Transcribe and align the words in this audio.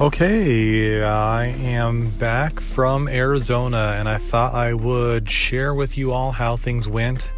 Okay, 0.00 1.04
I 1.04 1.46
am 1.46 2.10
back 2.10 2.58
from 2.58 3.06
Arizona 3.06 3.94
and 3.96 4.08
I 4.08 4.18
thought 4.18 4.52
I 4.52 4.74
would 4.74 5.30
share 5.30 5.72
with 5.72 5.96
you 5.96 6.10
all 6.10 6.32
how 6.32 6.56
things 6.56 6.88
went, 6.88 7.30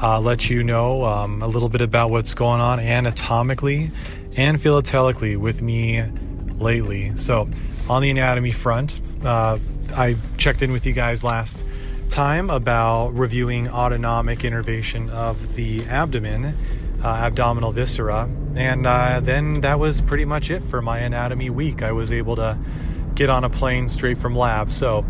uh, 0.00 0.20
let 0.20 0.48
you 0.48 0.62
know 0.62 1.04
um, 1.04 1.42
a 1.42 1.48
little 1.48 1.68
bit 1.68 1.80
about 1.80 2.10
what's 2.10 2.32
going 2.34 2.60
on 2.60 2.78
anatomically 2.78 3.90
and 4.36 4.60
philatelically 4.60 5.36
with 5.36 5.60
me 5.60 6.04
lately. 6.56 7.16
So, 7.16 7.48
on 7.88 8.00
the 8.00 8.10
anatomy 8.10 8.52
front, 8.52 9.00
uh, 9.24 9.58
I 9.96 10.14
checked 10.36 10.62
in 10.62 10.70
with 10.70 10.86
you 10.86 10.92
guys 10.92 11.24
last 11.24 11.64
time 12.10 12.48
about 12.48 13.08
reviewing 13.08 13.68
autonomic 13.68 14.44
innervation 14.44 15.10
of 15.10 15.56
the 15.56 15.84
abdomen 15.86 16.54
uh, 17.04 17.08
abdominal 17.08 17.70
viscera. 17.70 18.28
And 18.56 18.86
uh, 18.86 19.20
then 19.20 19.60
that 19.60 19.78
was 19.78 20.00
pretty 20.00 20.24
much 20.24 20.50
it 20.50 20.62
for 20.62 20.80
my 20.80 21.00
anatomy 21.00 21.50
week. 21.50 21.82
I 21.82 21.92
was 21.92 22.10
able 22.10 22.36
to 22.36 22.58
get 23.14 23.28
on 23.28 23.44
a 23.44 23.50
plane 23.50 23.88
straight 23.88 24.18
from 24.18 24.34
lab. 24.34 24.72
So, 24.72 25.04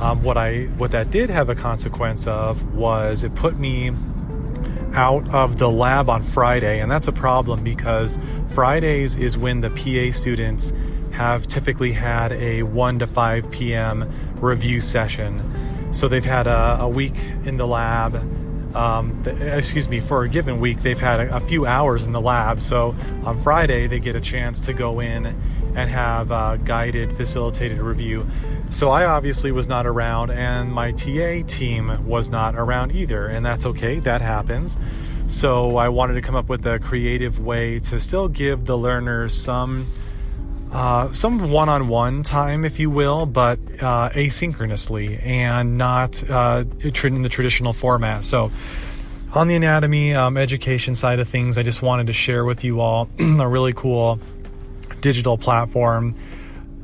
um, 0.00 0.22
what 0.22 0.38
I 0.38 0.64
what 0.78 0.92
that 0.92 1.10
did 1.10 1.28
have 1.28 1.48
a 1.50 1.54
consequence 1.54 2.26
of 2.26 2.74
was 2.74 3.22
it 3.22 3.34
put 3.34 3.58
me 3.58 3.92
out 4.92 5.28
of 5.34 5.58
the 5.58 5.70
lab 5.70 6.08
on 6.08 6.22
Friday, 6.22 6.80
and 6.80 6.90
that's 6.90 7.08
a 7.08 7.12
problem 7.12 7.62
because 7.62 8.18
Fridays 8.48 9.14
is 9.16 9.36
when 9.36 9.60
the 9.60 9.70
PA 9.70 10.16
students 10.16 10.72
have 11.12 11.46
typically 11.48 11.92
had 11.92 12.32
a 12.32 12.62
1 12.62 13.00
to 13.00 13.06
5 13.06 13.50
p.m. 13.50 14.10
review 14.40 14.80
session. 14.80 15.92
So 15.92 16.08
they've 16.08 16.24
had 16.24 16.46
a, 16.46 16.78
a 16.80 16.88
week 16.88 17.16
in 17.44 17.56
the 17.56 17.66
lab 17.66 18.14
um, 18.74 19.22
the, 19.22 19.56
excuse 19.56 19.88
me, 19.88 20.00
for 20.00 20.22
a 20.22 20.28
given 20.28 20.60
week, 20.60 20.82
they've 20.82 20.98
had 20.98 21.20
a, 21.20 21.36
a, 21.36 21.40
few 21.40 21.66
hours 21.66 22.06
in 22.06 22.12
the 22.12 22.20
lab. 22.20 22.60
So 22.60 22.94
on 23.24 23.40
Friday, 23.40 23.86
they 23.86 24.00
get 24.00 24.16
a 24.16 24.20
chance 24.20 24.60
to 24.60 24.72
go 24.72 25.00
in 25.00 25.26
and 25.74 25.90
have 25.90 26.30
a 26.30 26.58
guided, 26.62 27.16
facilitated 27.16 27.78
review. 27.78 28.26
So 28.72 28.90
I 28.90 29.04
obviously 29.04 29.50
was 29.52 29.66
not 29.66 29.86
around, 29.86 30.30
and 30.30 30.72
my 30.72 30.92
TA 30.92 31.42
team 31.46 32.06
was 32.06 32.30
not 32.30 32.54
around 32.54 32.92
either, 32.92 33.26
and 33.26 33.44
that's 33.44 33.66
okay, 33.66 33.98
that 34.00 34.20
happens. 34.20 34.78
So 35.26 35.76
I 35.76 35.88
wanted 35.88 36.14
to 36.14 36.22
come 36.22 36.34
up 36.34 36.48
with 36.48 36.66
a 36.66 36.78
creative 36.78 37.38
way 37.38 37.78
to 37.80 38.00
still 38.00 38.28
give 38.28 38.66
the 38.66 38.76
learners 38.76 39.34
some 39.34 39.86
uh, 40.72 41.12
some 41.12 41.50
one-on-one 41.50 42.22
time, 42.22 42.64
if 42.64 42.78
you 42.78 42.90
will, 42.90 43.26
but 43.26 43.58
uh, 43.82 44.10
asynchronously 44.10 45.24
and 45.24 45.76
not 45.76 46.28
uh, 46.30 46.64
in 46.80 47.22
the 47.22 47.28
traditional 47.28 47.72
format. 47.72 48.24
So, 48.24 48.52
on 49.32 49.48
the 49.48 49.54
anatomy 49.54 50.14
um, 50.14 50.36
education 50.36 50.94
side 50.94 51.20
of 51.20 51.28
things, 51.28 51.56
I 51.58 51.62
just 51.62 51.82
wanted 51.82 52.08
to 52.08 52.12
share 52.12 52.44
with 52.44 52.64
you 52.64 52.80
all 52.80 53.08
a 53.18 53.48
really 53.48 53.72
cool 53.72 54.20
digital 55.00 55.38
platform 55.38 56.14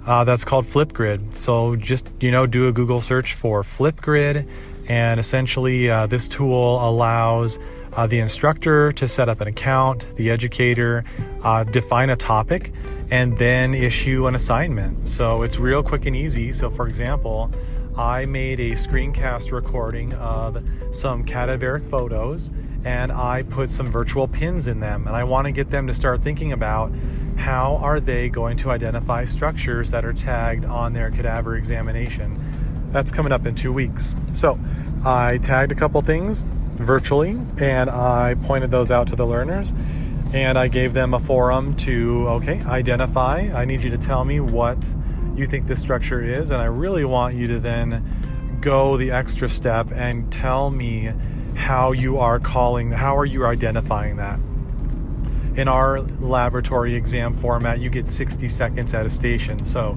uh, 0.04 0.24
that's 0.24 0.44
called 0.44 0.66
Flipgrid. 0.66 1.34
So, 1.34 1.76
just 1.76 2.08
you 2.20 2.32
know, 2.32 2.46
do 2.46 2.66
a 2.68 2.72
Google 2.72 3.00
search 3.00 3.34
for 3.34 3.62
Flipgrid, 3.62 4.48
and 4.88 5.20
essentially, 5.20 5.90
uh, 5.90 6.06
this 6.06 6.26
tool 6.26 6.84
allows 6.84 7.58
uh, 7.96 8.06
the 8.06 8.18
instructor 8.18 8.92
to 8.92 9.08
set 9.08 9.28
up 9.28 9.40
an 9.40 9.48
account, 9.48 10.06
the 10.16 10.30
educator 10.30 11.04
uh, 11.42 11.64
define 11.64 12.10
a 12.10 12.16
topic, 12.16 12.72
and 13.10 13.38
then 13.38 13.74
issue 13.74 14.26
an 14.26 14.34
assignment. 14.34 15.08
So 15.08 15.42
it's 15.42 15.58
real 15.58 15.82
quick 15.82 16.06
and 16.06 16.14
easy. 16.14 16.52
So, 16.52 16.70
for 16.70 16.86
example, 16.86 17.50
I 17.96 18.26
made 18.26 18.60
a 18.60 18.72
screencast 18.72 19.52
recording 19.52 20.12
of 20.14 20.62
some 20.92 21.24
cadaveric 21.24 21.88
photos 21.88 22.50
and 22.84 23.10
I 23.10 23.42
put 23.42 23.70
some 23.70 23.90
virtual 23.90 24.28
pins 24.28 24.66
in 24.66 24.80
them. 24.80 25.06
And 25.06 25.16
I 25.16 25.24
want 25.24 25.46
to 25.46 25.52
get 25.52 25.70
them 25.70 25.86
to 25.86 25.94
start 25.94 26.22
thinking 26.22 26.52
about 26.52 26.92
how 27.36 27.76
are 27.76 27.98
they 27.98 28.28
going 28.28 28.58
to 28.58 28.70
identify 28.70 29.24
structures 29.24 29.90
that 29.90 30.04
are 30.04 30.12
tagged 30.12 30.64
on 30.66 30.92
their 30.92 31.10
cadaver 31.10 31.56
examination. 31.56 32.38
That's 32.92 33.10
coming 33.10 33.32
up 33.32 33.46
in 33.46 33.54
two 33.54 33.72
weeks. 33.72 34.14
So 34.34 34.58
I 35.04 35.38
tagged 35.38 35.72
a 35.72 35.74
couple 35.74 36.00
things 36.02 36.44
virtually, 36.76 37.38
and 37.58 37.90
I 37.90 38.34
pointed 38.42 38.70
those 38.70 38.90
out 38.90 39.08
to 39.08 39.16
the 39.16 39.26
learners. 39.26 39.72
And 40.32 40.58
I 40.58 40.66
gave 40.68 40.92
them 40.92 41.14
a 41.14 41.18
forum 41.18 41.76
to, 41.76 42.28
okay, 42.30 42.60
identify. 42.62 43.48
I 43.54 43.64
need 43.64 43.82
you 43.82 43.90
to 43.90 43.98
tell 43.98 44.24
me 44.24 44.40
what 44.40 44.92
you 45.36 45.46
think 45.46 45.66
this 45.66 45.80
structure 45.80 46.20
is. 46.20 46.50
And 46.50 46.60
I 46.60 46.66
really 46.66 47.04
want 47.04 47.36
you 47.36 47.46
to 47.46 47.60
then 47.60 48.58
go 48.60 48.96
the 48.96 49.12
extra 49.12 49.48
step 49.48 49.92
and 49.92 50.30
tell 50.32 50.68
me 50.70 51.12
how 51.54 51.92
you 51.92 52.18
are 52.18 52.40
calling, 52.40 52.90
how 52.90 53.16
are 53.16 53.24
you 53.24 53.46
identifying 53.46 54.16
that. 54.16 54.40
In 55.58 55.68
our 55.68 56.00
laboratory 56.00 56.96
exam 56.96 57.34
format, 57.38 57.78
you 57.78 57.88
get 57.88 58.08
60 58.08 58.48
seconds 58.48 58.92
at 58.94 59.06
a 59.06 59.08
station. 59.08 59.64
So 59.64 59.96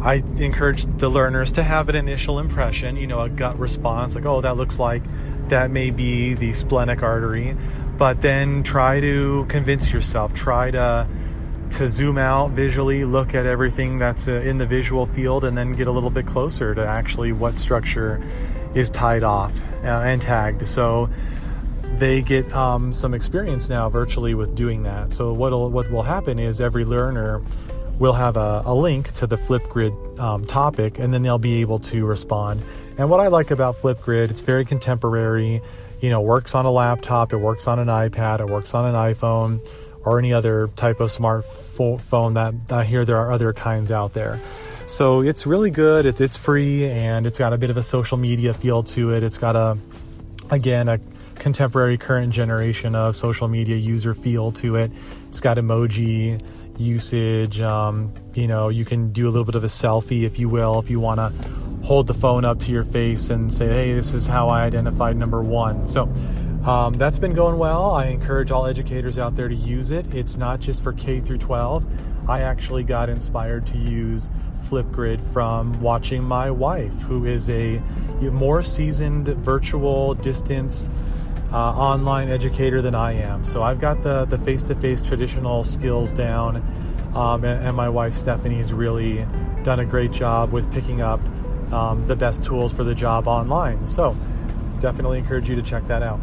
I 0.00 0.16
encourage 0.36 0.84
the 0.98 1.08
learners 1.08 1.50
to 1.52 1.62
have 1.62 1.88
an 1.88 1.96
initial 1.96 2.38
impression, 2.38 2.96
you 2.96 3.06
know, 3.06 3.22
a 3.22 3.28
gut 3.30 3.58
response, 3.58 4.14
like, 4.14 4.26
oh, 4.26 4.42
that 4.42 4.56
looks 4.56 4.78
like 4.78 5.02
that 5.48 5.70
may 5.70 5.90
be 5.90 6.34
the 6.34 6.52
splenic 6.52 7.02
artery, 7.02 7.56
but 7.96 8.22
then 8.22 8.62
try 8.62 9.00
to 9.00 9.46
convince 9.48 9.92
yourself, 9.92 10.34
try 10.34 10.70
to 10.70 11.06
to 11.70 11.88
zoom 11.88 12.18
out 12.18 12.50
visually, 12.50 13.04
look 13.04 13.34
at 13.34 13.46
everything 13.46 13.98
that's 13.98 14.28
uh, 14.28 14.34
in 14.34 14.58
the 14.58 14.66
visual 14.66 15.06
field, 15.06 15.44
and 15.44 15.58
then 15.58 15.72
get 15.72 15.88
a 15.88 15.90
little 15.90 16.10
bit 16.10 16.26
closer 16.26 16.74
to 16.74 16.86
actually 16.86 17.32
what 17.32 17.58
structure 17.58 18.22
is 18.74 18.90
tied 18.90 19.22
off 19.22 19.60
uh, 19.82 19.86
and 19.86 20.22
tagged. 20.22 20.66
So 20.68 21.08
they 21.94 22.22
get 22.22 22.52
um, 22.54 22.92
some 22.92 23.14
experience 23.14 23.68
now 23.68 23.88
virtually 23.88 24.34
with 24.34 24.54
doing 24.54 24.82
that. 24.84 25.12
So 25.12 25.32
what 25.32 25.52
what 25.70 25.90
will 25.90 26.02
happen 26.02 26.38
is 26.38 26.60
every 26.60 26.84
learner 26.84 27.42
will 27.98 28.12
have 28.12 28.36
a, 28.36 28.62
a 28.64 28.74
link 28.74 29.12
to 29.14 29.26
the 29.26 29.36
Flipgrid 29.36 30.18
um, 30.18 30.44
topic, 30.44 30.98
and 30.98 31.12
then 31.12 31.22
they'll 31.22 31.38
be 31.38 31.60
able 31.60 31.78
to 31.78 32.04
respond. 32.06 32.62
And 32.98 33.10
what 33.10 33.20
I 33.20 33.28
like 33.28 33.50
about 33.50 33.76
Flipgrid, 33.76 34.30
it's 34.30 34.40
very 34.40 34.64
contemporary. 34.64 35.62
You 36.00 36.10
know, 36.10 36.20
works 36.20 36.54
on 36.54 36.66
a 36.66 36.70
laptop, 36.70 37.32
it 37.32 37.38
works 37.38 37.66
on 37.66 37.78
an 37.78 37.88
iPad, 37.88 38.40
it 38.40 38.46
works 38.46 38.74
on 38.74 38.84
an 38.84 38.94
iPhone, 38.94 39.66
or 40.04 40.18
any 40.18 40.32
other 40.32 40.68
type 40.68 41.00
of 41.00 41.08
smartphone 41.08 42.34
that 42.34 42.72
I 42.72 42.84
hear 42.84 43.04
there 43.04 43.16
are 43.16 43.32
other 43.32 43.52
kinds 43.52 43.90
out 43.90 44.12
there. 44.12 44.38
So 44.86 45.22
it's 45.22 45.46
really 45.46 45.70
good. 45.70 46.04
It, 46.04 46.20
it's 46.20 46.36
free 46.36 46.84
and 46.86 47.26
it's 47.26 47.38
got 47.38 47.54
a 47.54 47.58
bit 47.58 47.70
of 47.70 47.78
a 47.78 47.82
social 47.82 48.18
media 48.18 48.52
feel 48.52 48.82
to 48.82 49.12
it. 49.12 49.22
It's 49.22 49.38
got 49.38 49.56
a, 49.56 49.78
again, 50.50 50.88
a 50.88 51.00
contemporary 51.36 51.96
current 51.96 52.32
generation 52.32 52.94
of 52.94 53.16
social 53.16 53.48
media 53.48 53.76
user 53.76 54.14
feel 54.14 54.52
to 54.52 54.76
it. 54.76 54.92
It's 55.28 55.40
got 55.40 55.56
emoji 55.56 56.42
usage. 56.78 57.60
Um, 57.60 58.12
you 58.34 58.46
know, 58.46 58.68
you 58.68 58.84
can 58.84 59.12
do 59.12 59.26
a 59.26 59.30
little 59.30 59.44
bit 59.44 59.54
of 59.54 59.64
a 59.64 59.68
selfie, 59.68 60.24
if 60.24 60.38
you 60.38 60.48
will, 60.48 60.78
if 60.78 60.90
you 60.90 61.00
want 61.00 61.18
to 61.18 61.32
hold 61.84 62.06
the 62.06 62.14
phone 62.14 62.44
up 62.44 62.58
to 62.60 62.72
your 62.72 62.84
face 62.84 63.30
and 63.30 63.52
say, 63.52 63.68
hey, 63.68 63.92
this 63.92 64.14
is 64.14 64.26
how 64.26 64.48
I 64.48 64.62
identified 64.62 65.16
number 65.16 65.42
one. 65.42 65.86
So 65.86 66.04
um, 66.66 66.94
that's 66.94 67.18
been 67.18 67.34
going 67.34 67.58
well. 67.58 67.90
I 67.90 68.06
encourage 68.06 68.50
all 68.50 68.66
educators 68.66 69.18
out 69.18 69.36
there 69.36 69.48
to 69.48 69.54
use 69.54 69.90
it. 69.90 70.06
It's 70.14 70.36
not 70.36 70.60
just 70.60 70.82
for 70.82 70.94
K 70.94 71.20
through 71.20 71.38
12. 71.38 71.84
I 72.26 72.40
actually 72.40 72.84
got 72.84 73.10
inspired 73.10 73.66
to 73.66 73.78
use 73.78 74.30
Flipgrid 74.68 75.20
from 75.32 75.78
watching 75.82 76.24
my 76.24 76.50
wife, 76.50 76.94
who 77.02 77.26
is 77.26 77.50
a 77.50 77.82
more 78.22 78.62
seasoned 78.62 79.28
virtual 79.28 80.14
distance 80.14 80.88
uh, 81.54 81.56
online 81.56 82.30
educator 82.30 82.82
than 82.82 82.96
I 82.96 83.12
am. 83.12 83.44
So 83.44 83.62
I've 83.62 83.78
got 83.78 84.02
the 84.02 84.24
the 84.24 84.38
face 84.38 84.64
to 84.64 84.74
face 84.74 85.00
traditional 85.00 85.62
skills 85.62 86.10
down, 86.10 86.56
um, 87.14 87.44
and, 87.44 87.68
and, 87.68 87.76
my 87.76 87.88
wife 87.88 88.12
Stephanie's 88.12 88.72
really 88.72 89.24
done 89.62 89.78
a 89.78 89.84
great 89.84 90.10
job 90.10 90.50
with 90.50 90.70
picking 90.72 91.00
up 91.00 91.20
um, 91.72 92.04
the 92.08 92.16
best 92.16 92.42
tools 92.42 92.72
for 92.72 92.82
the 92.82 92.94
job 92.94 93.28
online. 93.28 93.86
So 93.86 94.16
definitely 94.80 95.18
encourage 95.18 95.48
you 95.48 95.54
to 95.54 95.62
check 95.62 95.86
that 95.86 96.02
out. 96.02 96.18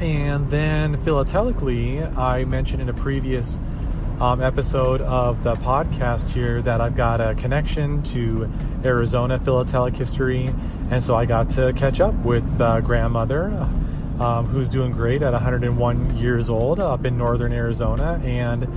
And 0.00 0.48
then 0.48 0.96
philatelically, 1.04 2.16
I 2.16 2.44
mentioned 2.44 2.80
in 2.80 2.88
a 2.88 2.94
previous 2.94 3.60
um, 4.22 4.42
episode 4.42 5.02
of 5.02 5.42
the 5.42 5.54
podcast 5.56 6.30
here 6.30 6.62
that 6.62 6.80
I've 6.80 6.96
got 6.96 7.20
a 7.20 7.34
connection 7.34 8.02
to 8.04 8.50
Arizona 8.84 9.38
philatelic 9.38 9.96
history, 9.96 10.50
and 10.90 11.02
so 11.02 11.14
I 11.14 11.26
got 11.26 11.50
to 11.50 11.74
catch 11.74 12.00
up 12.00 12.14
with 12.24 12.58
uh, 12.58 12.80
grandmother 12.80 13.68
um, 14.20 14.46
who's 14.46 14.68
doing 14.68 14.92
great 14.92 15.22
at 15.22 15.32
101 15.32 16.16
years 16.18 16.50
old 16.50 16.78
up 16.78 17.04
in 17.04 17.16
northern 17.16 17.52
Arizona. 17.52 18.20
And 18.22 18.68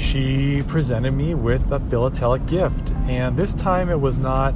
she 0.00 0.62
presented 0.66 1.12
me 1.12 1.34
with 1.34 1.70
a 1.70 1.78
philatelic 1.78 2.46
gift. 2.46 2.92
And 3.06 3.36
this 3.36 3.54
time 3.54 3.90
it 3.90 4.00
was 4.00 4.18
not 4.18 4.54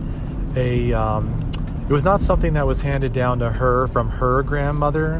a. 0.57 0.93
Um, 0.93 1.51
it 1.89 1.93
was 1.93 2.05
not 2.05 2.21
something 2.21 2.53
that 2.53 2.69
was 2.69 2.83
handed 2.83 3.13
down 3.13 3.41
to 3.41 3.51
her 3.51 3.89
from 3.89 4.11
her 4.11 4.45
grandmother, 4.45 5.19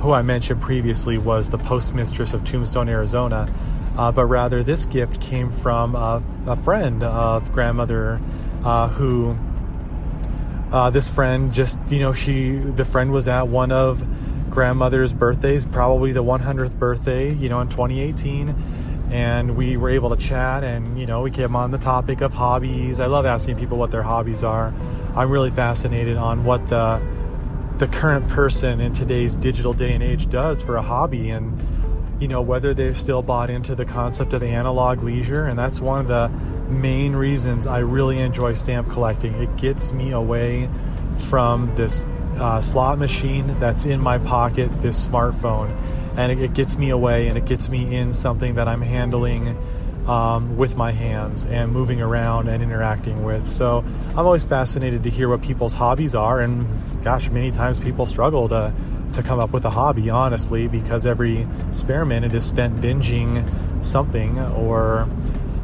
who 0.00 0.12
I 0.12 0.20
mentioned 0.20 0.60
previously 0.60 1.16
was 1.16 1.48
the 1.48 1.56
postmistress 1.56 2.34
of 2.34 2.44
Tombstone, 2.44 2.90
Arizona. 2.90 3.48
Uh, 3.96 4.12
but 4.12 4.26
rather, 4.26 4.62
this 4.62 4.84
gift 4.84 5.22
came 5.22 5.50
from 5.50 5.94
a, 5.94 6.22
a 6.46 6.56
friend 6.56 7.02
of 7.02 7.50
grandmother 7.52 8.20
uh, 8.64 8.88
who 8.88 9.34
uh, 10.72 10.90
this 10.90 11.08
friend 11.08 11.52
just, 11.52 11.78
you 11.88 12.00
know, 12.00 12.12
she, 12.12 12.52
the 12.52 12.84
friend 12.84 13.12
was 13.12 13.26
at 13.26 13.48
one 13.48 13.72
of 13.72 14.04
grandmother's 14.50 15.12
birthdays, 15.12 15.64
probably 15.64 16.12
the 16.12 16.24
100th 16.24 16.78
birthday, 16.78 17.32
you 17.32 17.48
know, 17.48 17.60
in 17.60 17.68
2018. 17.68 18.54
and 19.10 19.56
we 19.56 19.76
were 19.76 19.90
able 19.90 20.08
to 20.10 20.16
chat 20.16 20.62
and 20.62 20.96
you 20.96 21.04
know 21.04 21.20
we 21.22 21.32
came 21.32 21.56
on 21.56 21.72
the 21.72 21.78
topic 21.78 22.20
of 22.20 22.32
hobbies. 22.32 23.00
I 23.00 23.06
love 23.06 23.26
asking 23.26 23.56
people 23.56 23.76
what 23.76 23.90
their 23.90 24.04
hobbies 24.04 24.44
are. 24.44 24.72
I'm 25.16 25.30
really 25.30 25.50
fascinated 25.50 26.16
on 26.16 26.44
what 26.44 26.68
the 26.68 27.00
the 27.78 27.88
current 27.88 28.28
person 28.28 28.80
in 28.80 28.92
today's 28.92 29.34
digital 29.34 29.72
day 29.72 29.94
and 29.94 30.02
age 30.02 30.28
does 30.28 30.62
for 30.62 30.76
a 30.76 30.82
hobby 30.82 31.30
and 31.30 31.58
you 32.20 32.28
know 32.28 32.40
whether 32.42 32.72
they're 32.72 32.94
still 32.94 33.22
bought 33.22 33.50
into 33.50 33.74
the 33.74 33.84
concept 33.84 34.32
of 34.32 34.42
analog 34.42 35.02
leisure. 35.02 35.46
And 35.46 35.58
that's 35.58 35.80
one 35.80 36.00
of 36.00 36.06
the 36.06 36.28
main 36.70 37.16
reasons 37.16 37.66
i 37.66 37.78
really 37.78 38.20
enjoy 38.20 38.52
stamp 38.52 38.88
collecting. 38.88 39.34
It 39.42 39.56
gets 39.56 39.92
me 39.92 40.12
away 40.12 40.68
from 41.28 41.74
this 41.74 42.04
uh, 42.38 42.60
slot 42.60 42.98
machine 42.98 43.46
that's 43.58 43.84
in 43.84 44.00
my 44.00 44.18
pocket 44.18 44.70
this 44.82 45.06
smartphone 45.06 45.76
and 46.16 46.32
it, 46.32 46.40
it, 46.40 46.54
gets 46.54 46.76
me 46.76 46.90
away 46.90 47.28
and 47.28 47.38
it 47.38 47.44
gets 47.44 47.68
me 47.68 47.94
in 47.94 48.12
something 48.12 48.54
that 48.54 48.68
I'm 48.68 48.82
handling 48.82 49.56
um, 50.06 50.56
with 50.56 50.76
my 50.76 50.92
hands 50.92 51.44
and 51.44 51.72
moving 51.72 52.00
around 52.00 52.48
and 52.48 52.62
interacting 52.62 53.22
with. 53.22 53.46
So 53.46 53.84
I'm 54.10 54.26
always 54.26 54.44
fascinated 54.44 55.02
to 55.04 55.10
hear 55.10 55.28
what 55.28 55.42
people's 55.42 55.74
hobbies 55.74 56.14
are, 56.14 56.40
and 56.40 56.66
gosh, 57.02 57.30
many 57.30 57.50
times 57.50 57.80
people 57.80 58.06
struggle 58.06 58.48
to 58.48 58.72
to 59.12 59.24
come 59.24 59.40
up 59.40 59.52
with 59.52 59.64
a 59.64 59.70
hobby, 59.70 60.08
honestly, 60.08 60.68
because 60.68 61.04
every 61.04 61.44
spare 61.72 62.04
minute 62.04 62.32
is 62.32 62.44
spent 62.44 62.80
binging 62.80 63.44
something 63.84 64.38
or 64.38 65.08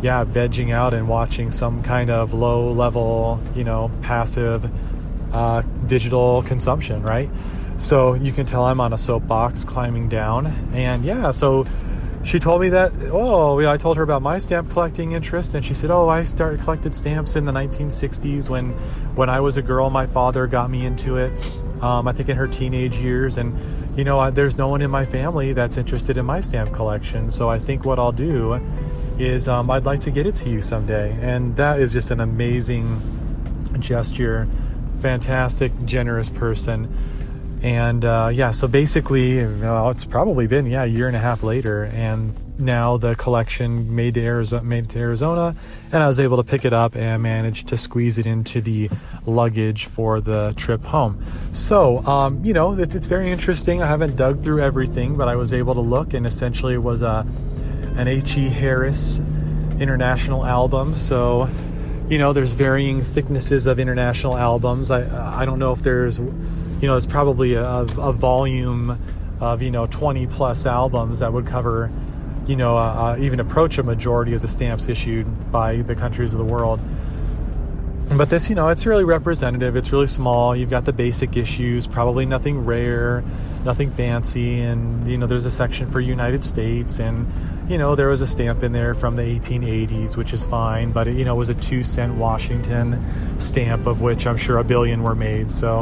yeah, 0.02 0.24
vegging 0.24 0.72
out 0.72 0.92
and 0.92 1.08
watching 1.08 1.50
some 1.50 1.82
kind 1.82 2.10
of 2.10 2.34
low 2.34 2.72
level, 2.72 3.40
you 3.54 3.62
know, 3.62 3.90
passive 4.02 4.68
uh, 5.36 5.60
digital 5.86 6.42
consumption, 6.42 7.02
right? 7.02 7.28
So 7.76 8.14
you 8.14 8.32
can 8.32 8.46
tell 8.46 8.64
I'm 8.64 8.80
on 8.80 8.94
a 8.94 8.98
soapbox 8.98 9.64
climbing 9.64 10.08
down. 10.08 10.46
And 10.72 11.04
yeah, 11.04 11.30
so 11.30 11.66
she 12.24 12.38
told 12.38 12.62
me 12.62 12.70
that, 12.70 12.90
oh, 13.12 13.58
I 13.68 13.76
told 13.76 13.98
her 13.98 14.02
about 14.02 14.22
my 14.22 14.38
stamp 14.38 14.70
collecting 14.70 15.12
interest. 15.12 15.52
And 15.52 15.62
she 15.62 15.74
said, 15.74 15.90
oh, 15.90 16.08
I 16.08 16.22
started 16.22 16.60
collected 16.60 16.94
stamps 16.94 17.36
in 17.36 17.44
the 17.44 17.52
1960s 17.52 18.48
when, 18.48 18.70
when 19.14 19.28
I 19.28 19.40
was 19.40 19.58
a 19.58 19.62
girl. 19.62 19.90
My 19.90 20.06
father 20.06 20.46
got 20.46 20.70
me 20.70 20.86
into 20.86 21.18
it, 21.18 21.30
um, 21.82 22.08
I 22.08 22.12
think 22.12 22.30
in 22.30 22.36
her 22.38 22.48
teenage 22.48 22.96
years. 22.96 23.36
And, 23.36 23.54
you 23.94 24.04
know, 24.04 24.18
I, 24.18 24.30
there's 24.30 24.56
no 24.56 24.68
one 24.68 24.80
in 24.80 24.90
my 24.90 25.04
family 25.04 25.52
that's 25.52 25.76
interested 25.76 26.16
in 26.16 26.24
my 26.24 26.40
stamp 26.40 26.72
collection. 26.72 27.30
So 27.30 27.50
I 27.50 27.58
think 27.58 27.84
what 27.84 27.98
I'll 27.98 28.10
do 28.10 28.54
is 29.18 29.48
um, 29.48 29.70
I'd 29.70 29.84
like 29.84 30.00
to 30.00 30.10
get 30.10 30.24
it 30.24 30.34
to 30.36 30.48
you 30.48 30.62
someday. 30.62 31.12
And 31.20 31.56
that 31.56 31.78
is 31.78 31.92
just 31.92 32.10
an 32.10 32.20
amazing 32.20 33.02
gesture. 33.80 34.48
Fantastic, 35.00 35.72
generous 35.84 36.28
person 36.30 36.92
and 37.62 38.04
uh, 38.04 38.30
yeah, 38.32 38.50
so 38.50 38.68
basically, 38.68 39.44
well, 39.44 39.90
it's 39.90 40.04
probably 40.04 40.46
been 40.46 40.66
yeah 40.66 40.84
a 40.84 40.86
year 40.86 41.08
and 41.08 41.16
a 41.16 41.18
half 41.18 41.42
later, 41.42 41.84
and 41.84 42.34
now 42.60 42.96
the 42.96 43.16
collection 43.16 43.94
made 43.94 44.14
to 44.14 44.22
Arizona, 44.22 44.62
made 44.62 44.88
to 44.90 44.98
Arizona, 44.98 45.56
and 45.92 46.02
I 46.02 46.06
was 46.06 46.20
able 46.20 46.36
to 46.36 46.44
pick 46.44 46.64
it 46.64 46.72
up 46.72 46.94
and 46.94 47.22
managed 47.22 47.68
to 47.68 47.76
squeeze 47.76 48.18
it 48.18 48.26
into 48.26 48.60
the 48.60 48.90
luggage 49.24 49.86
for 49.86 50.20
the 50.20 50.54
trip 50.56 50.84
home. 50.84 51.24
So 51.52 52.06
um, 52.06 52.44
you 52.44 52.52
know, 52.52 52.72
it's, 52.74 52.94
it's 52.94 53.06
very 53.06 53.30
interesting. 53.30 53.82
I 53.82 53.86
haven't 53.86 54.16
dug 54.16 54.40
through 54.40 54.60
everything, 54.60 55.16
but 55.16 55.28
I 55.28 55.36
was 55.36 55.52
able 55.52 55.74
to 55.74 55.80
look, 55.80 56.12
and 56.12 56.26
essentially 56.26 56.74
it 56.74 56.82
was 56.82 57.02
a 57.02 57.26
an 57.96 58.06
H. 58.06 58.36
E. 58.36 58.48
Harris 58.48 59.18
international 59.80 60.44
album. 60.44 60.94
So 60.94 61.48
you 62.08 62.18
know, 62.18 62.32
there's 62.32 62.52
varying 62.52 63.02
thicknesses 63.02 63.66
of 63.66 63.78
international 63.78 64.36
albums. 64.36 64.90
I 64.90 65.42
I 65.42 65.44
don't 65.44 65.58
know 65.58 65.72
if 65.72 65.82
there's 65.82 66.20
you 66.80 66.88
know, 66.88 66.96
it's 66.96 67.06
probably 67.06 67.54
a, 67.54 67.64
a 67.64 68.12
volume 68.12 68.98
of, 69.40 69.62
you 69.62 69.70
know, 69.70 69.86
20 69.86 70.26
plus 70.26 70.66
albums 70.66 71.20
that 71.20 71.32
would 71.32 71.46
cover, 71.46 71.90
you 72.46 72.56
know, 72.56 72.76
uh, 72.76 73.14
uh, 73.16 73.16
even 73.18 73.40
approach 73.40 73.78
a 73.78 73.82
majority 73.82 74.34
of 74.34 74.42
the 74.42 74.48
stamps 74.48 74.88
issued 74.88 75.50
by 75.50 75.76
the 75.82 75.94
countries 75.94 76.34
of 76.34 76.38
the 76.38 76.44
world. 76.44 76.80
But 78.10 78.30
this, 78.30 78.48
you 78.48 78.54
know, 78.54 78.68
it's 78.68 78.86
really 78.86 79.04
representative. 79.04 79.74
It's 79.74 79.90
really 79.90 80.06
small. 80.06 80.54
You've 80.54 80.70
got 80.70 80.84
the 80.84 80.92
basic 80.92 81.36
issues, 81.36 81.86
probably 81.86 82.24
nothing 82.24 82.64
rare, 82.64 83.24
nothing 83.64 83.90
fancy. 83.90 84.60
And, 84.60 85.08
you 85.08 85.18
know, 85.18 85.26
there's 85.26 85.44
a 85.44 85.50
section 85.50 85.90
for 85.90 86.00
United 86.00 86.44
States. 86.44 87.00
And, 87.00 87.26
you 87.68 87.78
know, 87.78 87.96
there 87.96 88.08
was 88.08 88.20
a 88.20 88.26
stamp 88.26 88.62
in 88.62 88.72
there 88.72 88.94
from 88.94 89.16
the 89.16 89.22
1880s, 89.22 90.16
which 90.16 90.32
is 90.32 90.46
fine. 90.46 90.92
But, 90.92 91.08
it, 91.08 91.16
you 91.16 91.24
know, 91.24 91.34
it 91.34 91.38
was 91.38 91.48
a 91.48 91.54
two 91.54 91.82
cent 91.82 92.14
Washington 92.14 93.02
stamp, 93.40 93.86
of 93.86 94.00
which 94.00 94.26
I'm 94.26 94.36
sure 94.36 94.58
a 94.58 94.64
billion 94.64 95.02
were 95.02 95.14
made. 95.14 95.50
So, 95.50 95.80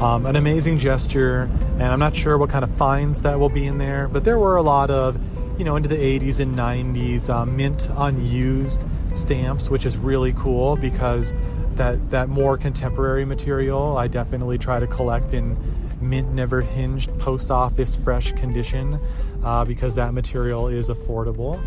um, 0.00 0.26
an 0.26 0.36
amazing 0.36 0.78
gesture. 0.78 1.50
And 1.74 1.84
I'm 1.84 1.98
not 1.98 2.16
sure 2.16 2.38
what 2.38 2.50
kind 2.50 2.64
of 2.64 2.70
fines 2.76 3.22
that 3.22 3.38
will 3.38 3.50
be 3.50 3.66
in 3.66 3.78
there. 3.78 4.08
But 4.08 4.24
there 4.24 4.38
were 4.38 4.56
a 4.56 4.62
lot 4.62 4.90
of, 4.90 5.18
you 5.58 5.64
know, 5.64 5.76
into 5.76 5.88
the 5.88 5.96
80s 5.96 6.40
and 6.40 6.56
90s, 6.56 7.28
uh, 7.28 7.44
mint 7.44 7.90
unused 7.96 8.84
stamps, 9.14 9.68
which 9.68 9.84
is 9.84 9.96
really 9.96 10.32
cool 10.34 10.76
because 10.76 11.32
that 11.76 12.10
that 12.10 12.28
more 12.28 12.56
contemporary 12.56 13.24
material 13.24 13.96
I 13.96 14.08
definitely 14.08 14.58
try 14.58 14.80
to 14.80 14.86
collect 14.86 15.34
in 15.34 15.56
mint 16.00 16.32
never 16.32 16.60
hinged 16.60 17.16
post 17.18 17.50
office 17.50 17.96
fresh 17.96 18.32
condition 18.32 18.98
uh, 19.46 19.64
because 19.64 19.94
that 19.94 20.12
material 20.12 20.66
is 20.66 20.90
affordable. 20.90 21.62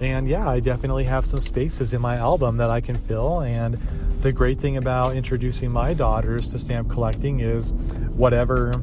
And 0.00 0.26
yeah 0.26 0.48
I 0.48 0.60
definitely 0.60 1.04
have 1.04 1.24
some 1.24 1.38
spaces 1.38 1.92
in 1.92 2.00
my 2.00 2.16
album 2.16 2.56
that 2.56 2.70
I 2.70 2.80
can 2.80 2.96
fill. 2.96 3.42
And 3.42 3.74
the 4.22 4.32
great 4.32 4.58
thing 4.58 4.78
about 4.78 5.14
introducing 5.14 5.70
my 5.70 5.92
daughters 5.92 6.48
to 6.48 6.58
stamp 6.58 6.88
collecting 6.88 7.40
is 7.40 7.70
whatever 8.16 8.82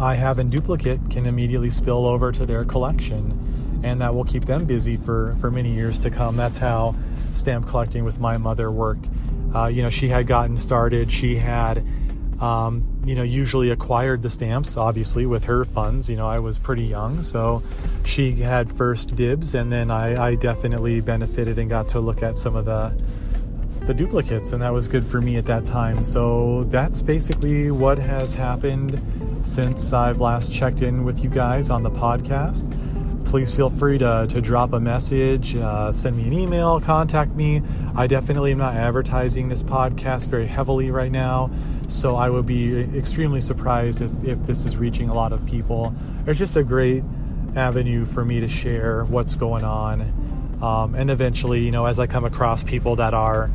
I 0.00 0.14
have 0.14 0.38
in 0.38 0.48
duplicate 0.48 1.10
can 1.10 1.26
immediately 1.26 1.68
spill 1.68 2.06
over 2.06 2.32
to 2.32 2.46
their 2.46 2.64
collection. 2.64 3.38
And 3.84 4.00
that 4.00 4.14
will 4.14 4.24
keep 4.24 4.46
them 4.46 4.64
busy 4.64 4.96
for 4.96 5.36
for 5.40 5.50
many 5.50 5.74
years 5.74 5.98
to 6.00 6.10
come. 6.10 6.36
That's 6.36 6.58
how 6.58 6.94
stamp 7.34 7.68
collecting 7.68 8.04
with 8.04 8.18
my 8.18 8.38
mother 8.38 8.70
worked. 8.70 9.08
Uh, 9.54 9.66
you 9.66 9.82
know, 9.82 9.90
she 9.90 10.08
had 10.08 10.26
gotten 10.26 10.56
started. 10.56 11.12
She 11.12 11.36
had, 11.36 11.84
um, 12.42 12.84
you 13.04 13.14
know, 13.14 13.22
usually 13.22 13.70
acquired 13.70 14.22
the 14.22 14.28
stamps, 14.28 14.76
obviously, 14.76 15.26
with 15.26 15.44
her 15.44 15.64
funds. 15.64 16.10
You 16.10 16.16
know, 16.16 16.26
I 16.28 16.40
was 16.40 16.58
pretty 16.58 16.82
young, 16.82 17.22
so 17.22 17.62
she 18.04 18.32
had 18.32 18.76
first 18.76 19.14
dibs, 19.14 19.54
and 19.54 19.70
then 19.70 19.92
I, 19.92 20.30
I 20.30 20.34
definitely 20.34 21.00
benefited 21.00 21.56
and 21.60 21.70
got 21.70 21.86
to 21.88 22.00
look 22.00 22.22
at 22.22 22.36
some 22.36 22.56
of 22.56 22.64
the 22.64 22.92
the 23.86 23.94
duplicates, 23.94 24.52
and 24.52 24.62
that 24.62 24.72
was 24.72 24.86
good 24.86 25.04
for 25.04 25.20
me 25.20 25.36
at 25.36 25.46
that 25.46 25.64
time. 25.64 26.04
So 26.04 26.64
that's 26.64 27.00
basically 27.02 27.70
what 27.70 27.98
has 27.98 28.34
happened 28.34 29.00
since 29.44 29.92
I've 29.92 30.20
last 30.20 30.52
checked 30.52 30.82
in 30.82 31.04
with 31.04 31.22
you 31.22 31.30
guys 31.30 31.70
on 31.70 31.82
the 31.82 31.90
podcast 31.90 32.72
please 33.32 33.54
feel 33.54 33.70
free 33.70 33.96
to, 33.96 34.26
to 34.28 34.42
drop 34.42 34.74
a 34.74 34.78
message, 34.78 35.56
uh, 35.56 35.90
send 35.90 36.14
me 36.14 36.26
an 36.26 36.34
email, 36.34 36.78
contact 36.78 37.34
me. 37.34 37.62
I 37.96 38.06
definitely 38.06 38.52
am 38.52 38.58
not 38.58 38.74
advertising 38.74 39.48
this 39.48 39.62
podcast 39.62 40.26
very 40.26 40.46
heavily 40.46 40.90
right 40.90 41.10
now, 41.10 41.50
so 41.94 42.16
I 42.16 42.30
would 42.30 42.46
be 42.46 42.80
extremely 42.96 43.40
surprised 43.40 44.02
if, 44.02 44.24
if 44.24 44.44
this 44.46 44.64
is 44.64 44.76
reaching 44.76 45.08
a 45.08 45.14
lot 45.14 45.32
of 45.32 45.44
people. 45.46 45.94
It's 46.26 46.38
just 46.38 46.56
a 46.56 46.62
great 46.62 47.02
avenue 47.56 48.04
for 48.04 48.24
me 48.24 48.40
to 48.40 48.48
share 48.48 49.04
what's 49.04 49.36
going 49.36 49.64
on. 49.64 50.58
Um, 50.62 50.94
and 50.94 51.10
eventually, 51.10 51.60
you 51.60 51.70
know, 51.70 51.86
as 51.86 51.98
I 51.98 52.06
come 52.06 52.24
across 52.24 52.62
people 52.62 52.96
that 52.96 53.14
are 53.14 53.50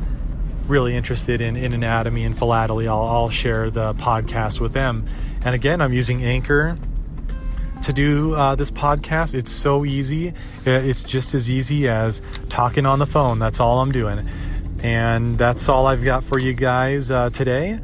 really 0.68 0.96
interested 0.96 1.42
in, 1.42 1.56
in 1.56 1.74
anatomy 1.74 2.26
and 2.26 2.38
philately, 2.38 2.88
I'll, 2.88 3.04
I'll 3.04 3.30
share 3.30 3.70
the 3.70 3.94
podcast 3.94 4.60
with 4.60 4.74
them. 4.74 5.08
And 5.44 5.56
again, 5.56 5.82
I'm 5.82 5.94
using 5.94 6.24
Anchor 6.24 6.78
to 7.84 7.94
do 7.94 8.36
uh, 8.36 8.56
this 8.56 8.70
podcast. 8.70 9.34
It's 9.34 9.52
so 9.52 9.86
easy. 9.86 10.34
It's 10.66 11.04
just 11.04 11.34
as 11.34 11.50
easy 11.50 11.88
as 11.88 12.22
talking 12.50 12.86
on 12.86 13.00
the 13.00 13.06
phone. 13.06 13.40
That's 13.40 13.60
all 13.60 13.80
I'm 13.80 13.94
doing. 13.94 14.28
And 14.80 15.38
that's 15.38 15.70
all 15.70 15.88
I've 15.88 16.04
got 16.04 16.24
for 16.24 16.40
you 16.40 16.54
guys 16.54 17.10
uh, 17.10 17.30
today. 17.30 17.80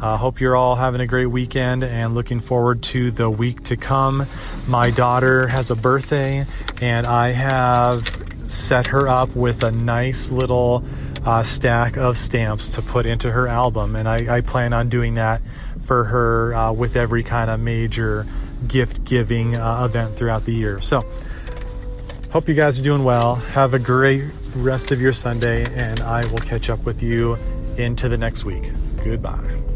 I 0.00 0.14
uh, 0.14 0.16
hope 0.16 0.40
you're 0.40 0.54
all 0.54 0.76
having 0.76 1.00
a 1.00 1.08
great 1.08 1.26
weekend 1.26 1.82
and 1.82 2.14
looking 2.14 2.38
forward 2.38 2.82
to 2.84 3.10
the 3.10 3.28
week 3.28 3.64
to 3.64 3.76
come. 3.76 4.26
My 4.68 4.90
daughter 4.90 5.48
has 5.48 5.72
a 5.72 5.74
birthday, 5.76 6.46
and 6.80 7.04
I 7.04 7.32
have 7.32 8.06
set 8.46 8.88
her 8.88 9.08
up 9.08 9.34
with 9.34 9.64
a 9.64 9.72
nice 9.72 10.30
little 10.30 10.84
uh, 11.24 11.42
stack 11.42 11.96
of 11.96 12.16
stamps 12.16 12.68
to 12.68 12.82
put 12.82 13.06
into 13.06 13.32
her 13.32 13.48
album. 13.48 13.96
And 13.96 14.08
I, 14.08 14.36
I 14.36 14.40
plan 14.40 14.72
on 14.72 14.88
doing 14.88 15.16
that 15.16 15.42
for 15.80 16.04
her 16.04 16.54
uh, 16.54 16.72
with 16.72 16.94
every 16.94 17.24
kind 17.24 17.50
of 17.50 17.58
major 17.58 18.24
gift 18.68 19.04
giving 19.04 19.56
uh, 19.56 19.84
event 19.84 20.14
throughout 20.14 20.44
the 20.44 20.54
year. 20.54 20.80
So, 20.80 21.04
hope 22.30 22.46
you 22.46 22.54
guys 22.54 22.78
are 22.78 22.84
doing 22.84 23.02
well. 23.02 23.34
Have 23.34 23.74
a 23.74 23.80
great 23.80 24.24
rest 24.54 24.92
of 24.92 25.00
your 25.00 25.12
Sunday, 25.12 25.64
and 25.74 25.98
I 26.00 26.24
will 26.30 26.38
catch 26.38 26.70
up 26.70 26.84
with 26.84 27.02
you 27.02 27.36
into 27.76 28.08
the 28.08 28.16
next 28.16 28.44
week. 28.44 28.70
Goodbye. 29.02 29.67